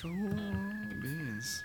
[0.00, 0.12] Cool
[1.00, 1.64] beans.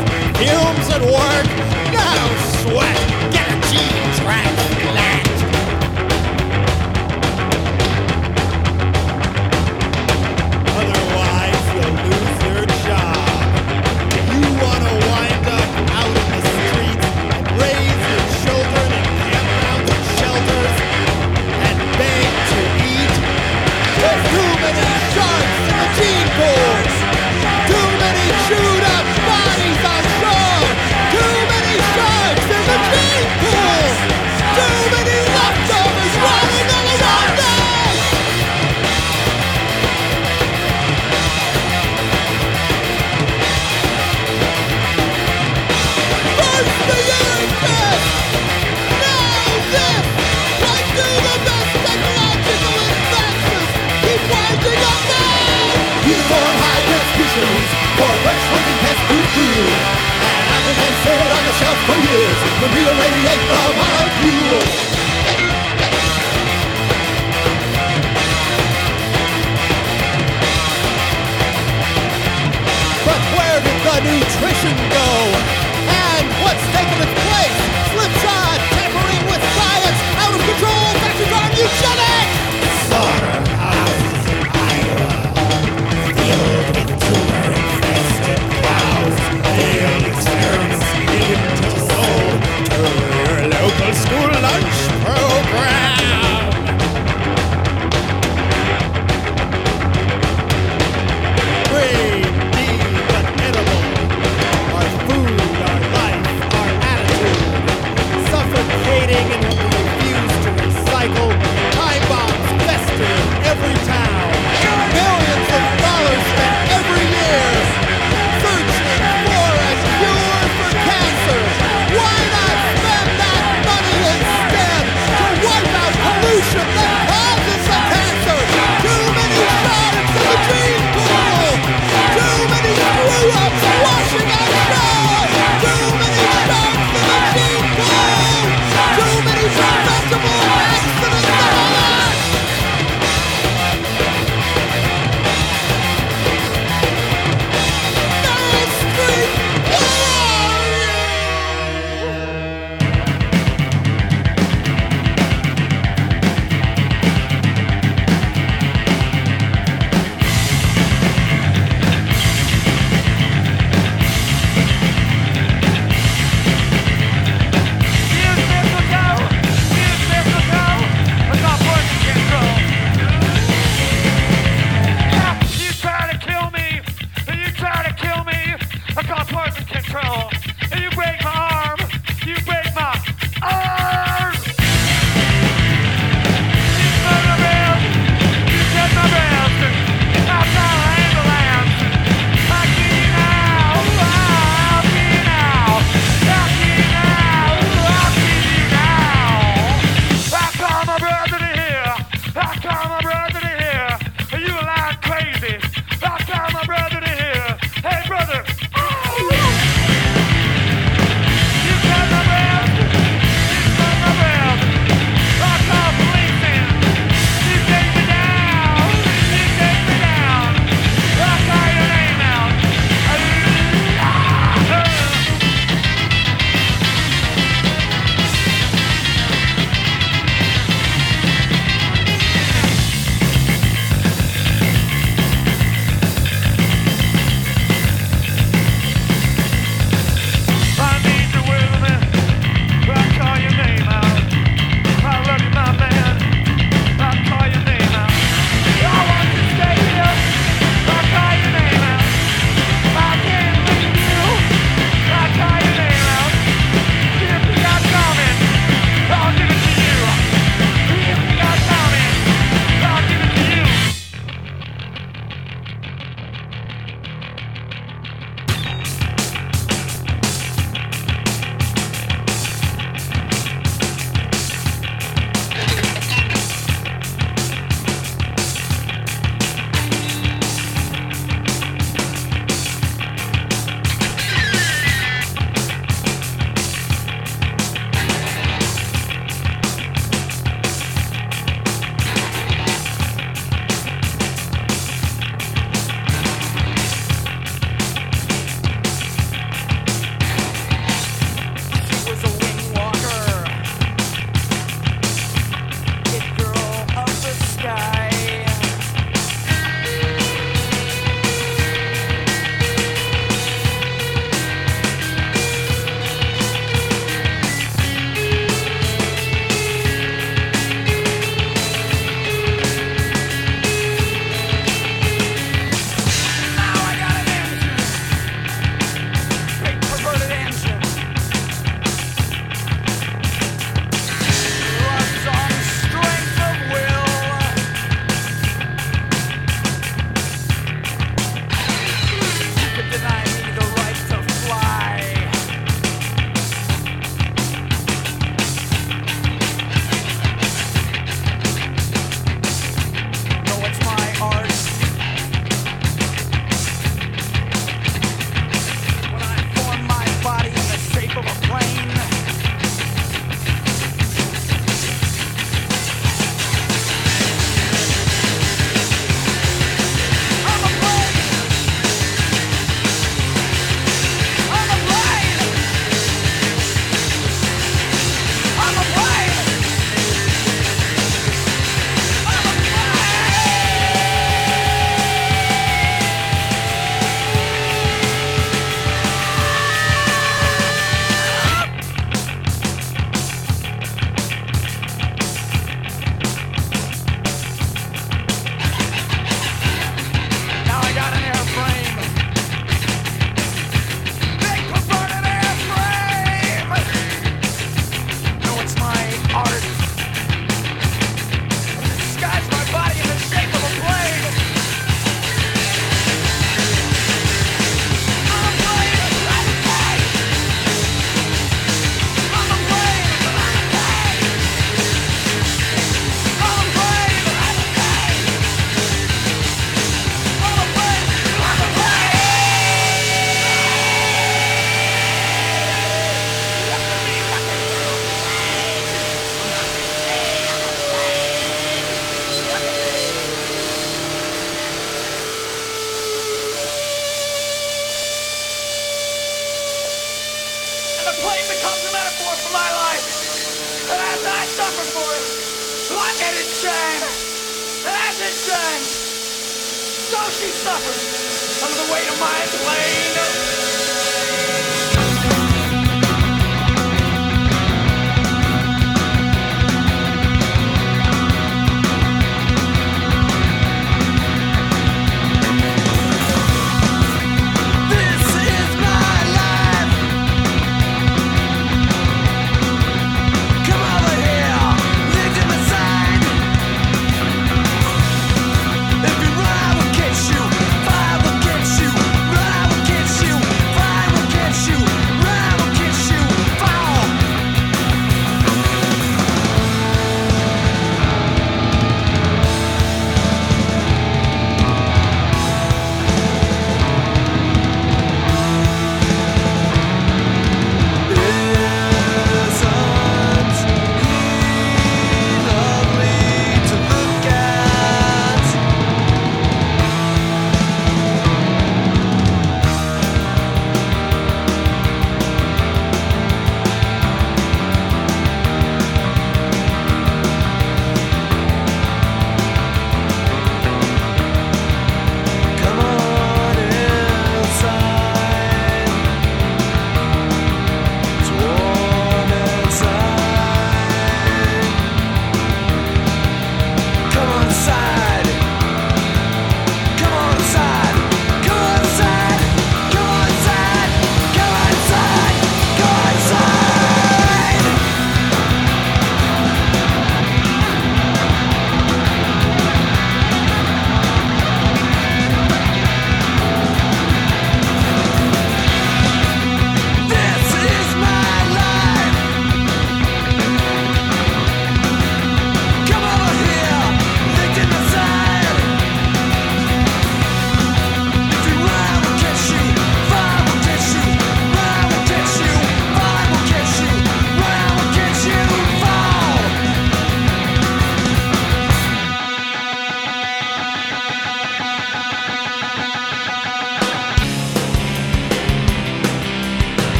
[0.41, 1.47] fumes at work.
[1.93, 2.17] No
[2.61, 2.97] sweat.
[3.31, 4.90] Get a gene transplant.
[57.31, 59.47] conditions for what's holding past food to.
[60.51, 64.61] And I've been set on the shelf for years to rearradiate the molecule.
[73.07, 75.07] But where did the nutrition go?
[75.87, 77.57] And what's taking its place?
[77.91, 82.35] Slipshod, tampering with science, out of control, taxes on eugenics!
[82.87, 84.19] Slaughterhouses,
[84.51, 85.09] Iowa,
[86.15, 86.90] filled with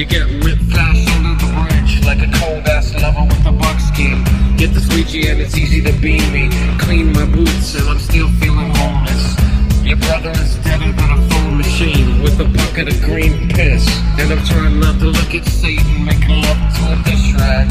[0.00, 4.24] You get lit fast under the bridge like a cold ass lover with a buckskin.
[4.56, 6.48] Get the squeegee and it's easy to beam me.
[6.78, 9.36] Clean my boots and I'm still feeling homeless.
[9.84, 13.86] Your brother is deader than a phone machine with a bucket of green piss.
[14.16, 17.70] And I'm trying not to look at Satan making love to a dish rag.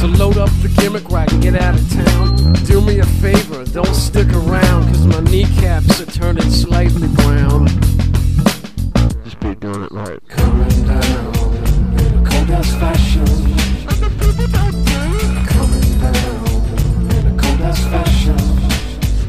[0.00, 2.52] So load up the gimmick wagon, get out of town.
[2.68, 7.68] Do me a favor, don't stick around, cause my kneecaps are turning slightly brown.
[9.62, 10.18] Doing it right.
[10.26, 11.34] Coming down
[11.96, 13.24] in a cold ass fashion.
[15.46, 16.46] Coming down
[17.12, 18.36] in a cold ass fashion.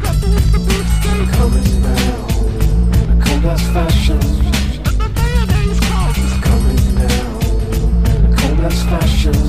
[0.02, 2.24] Coming down
[2.96, 4.20] in a cold ass fashion.
[6.42, 7.30] Coming down
[8.10, 9.43] in a cold ass fashion.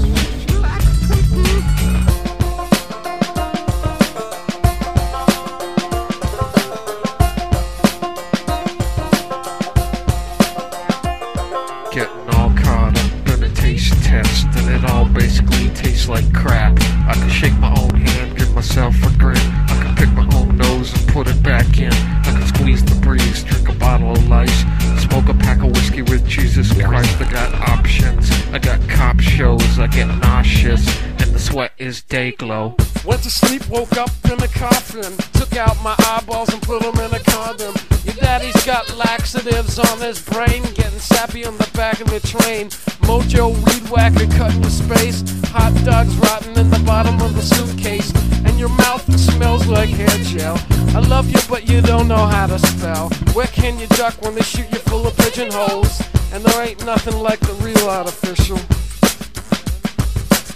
[39.77, 40.63] Laxatives on his brain.
[40.75, 42.69] Getting sappy on the back of the train.
[43.07, 45.23] Mojo weed whacker cutting your space.
[45.51, 48.13] Hot dogs rotting in the bottom of the suitcase.
[48.45, 50.59] And your mouth smells like hair gel.
[50.95, 53.09] I love you, but you don't know how to spell.
[53.33, 56.03] Where can you duck when they shoot you full of pigeonholes?
[56.33, 58.59] And there ain't nothing like the real artificial.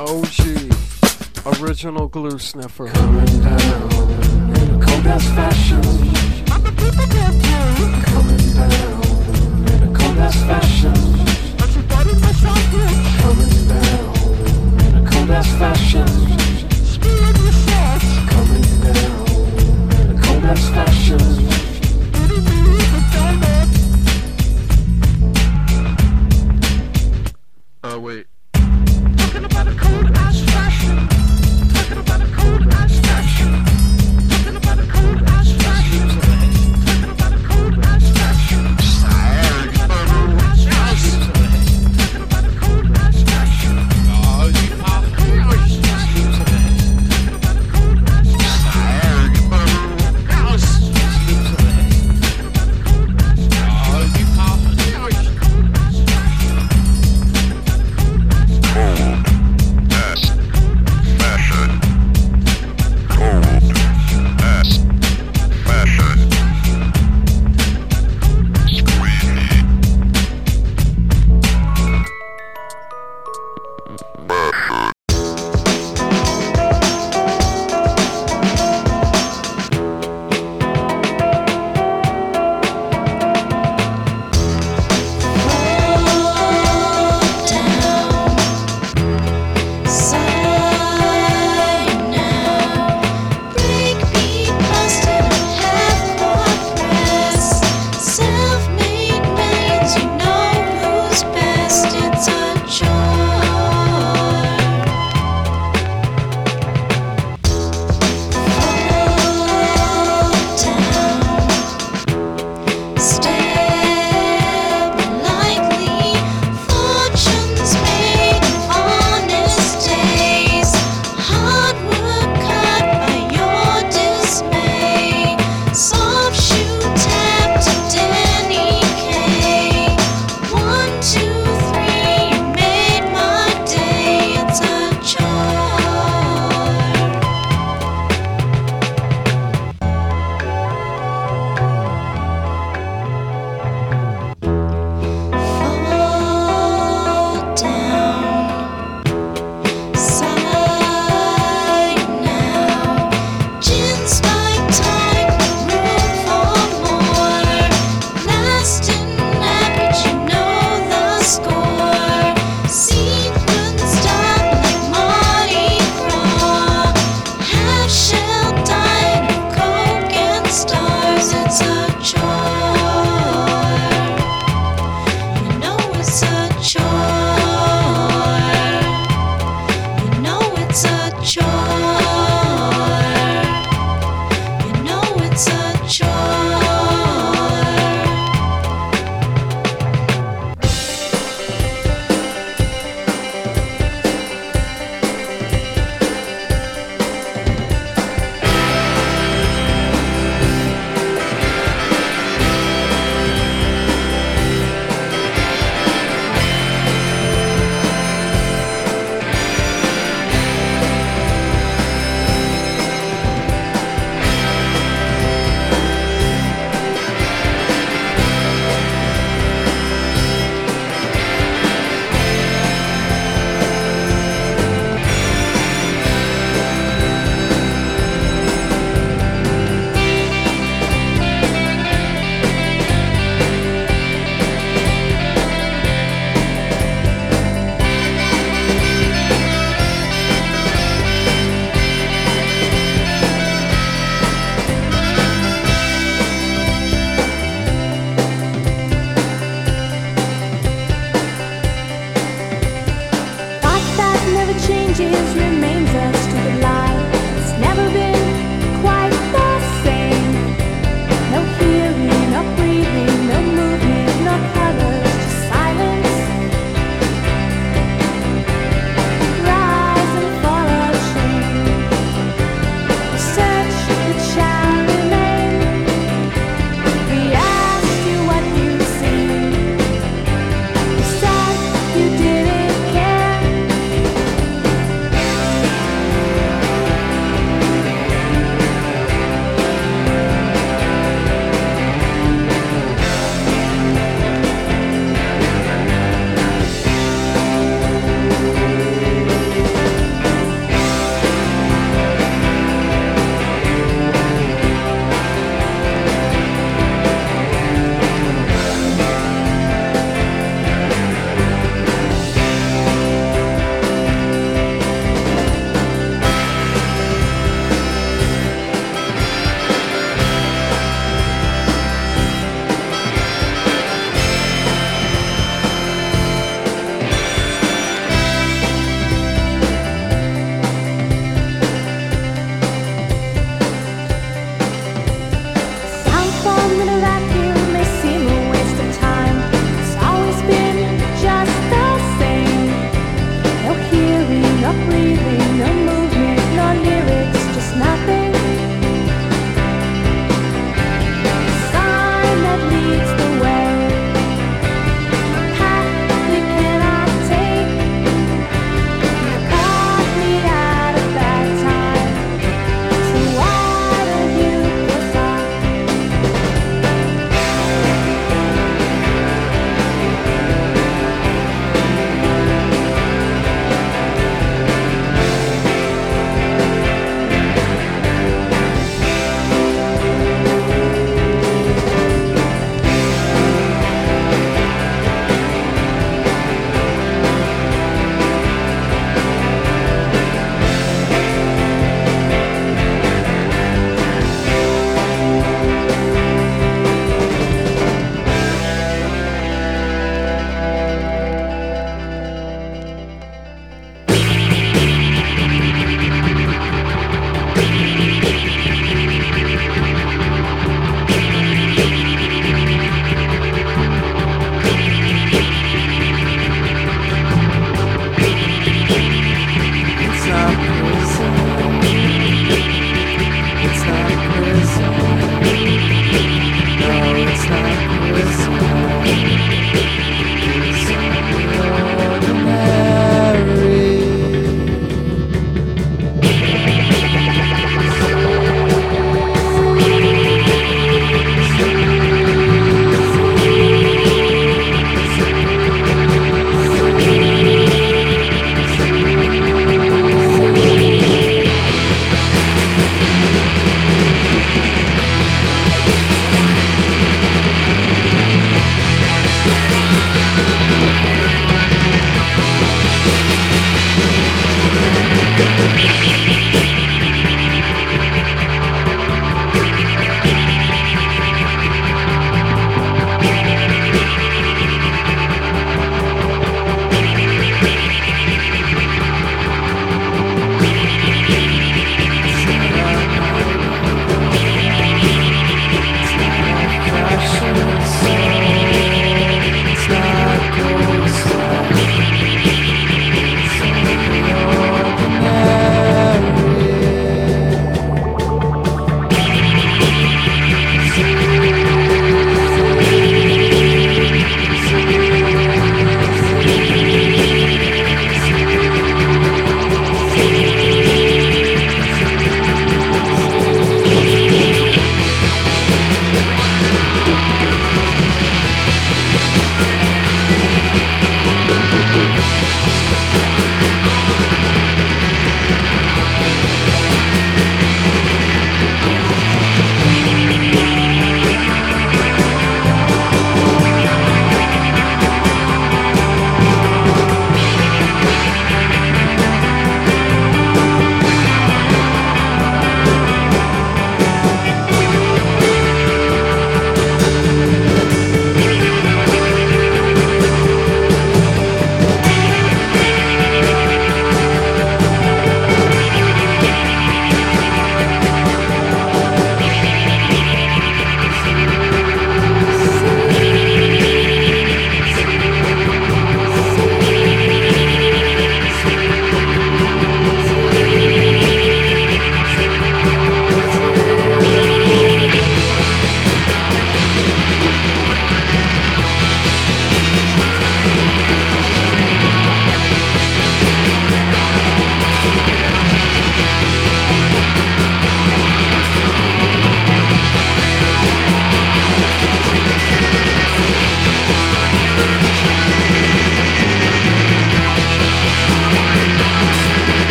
[0.00, 0.38] OG.
[1.60, 2.88] Original glue sniffer.